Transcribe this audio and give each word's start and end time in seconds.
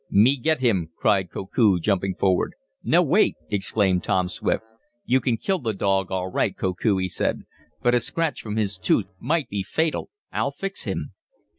"Me 0.09 0.35
git 0.35 0.61
him!" 0.61 0.89
cried 0.97 1.29
Koku, 1.29 1.79
jumping 1.79 2.15
forward. 2.15 2.55
"No, 2.83 3.03
Wait!" 3.03 3.35
exclaimed 3.51 4.03
Tom 4.03 4.29
Swift. 4.29 4.63
"You 5.05 5.21
can 5.21 5.37
kill 5.37 5.59
the 5.59 5.75
dog 5.75 6.09
all 6.09 6.31
right, 6.31 6.57
Koku," 6.57 6.97
he 6.97 7.07
said, 7.07 7.43
"but 7.83 7.93
a 7.93 7.99
scratch 7.99 8.41
from 8.41 8.55
his 8.55 8.79
tooth 8.79 9.05
might 9.19 9.47
be 9.47 9.61
fatal. 9.61 10.09
I'll 10.31 10.49
fix 10.49 10.85
him!" 10.85 11.11